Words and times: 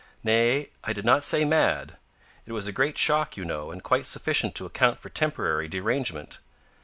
"Nay, 0.23 0.71
I 0.83 0.93
did 0.93 1.05
not 1.05 1.23
say 1.23 1.45
mad. 1.45 1.97
It 2.47 2.53
was 2.53 2.65
a 2.65 2.71
great 2.71 2.97
shock, 2.97 3.37
you 3.37 3.45
know, 3.45 3.69
and 3.69 3.83
quite 3.83 4.07
sufficient 4.07 4.55
to 4.55 4.65
account 4.65 4.99
for 4.99 5.09
temporary 5.09 5.67
derangement. 5.67 6.39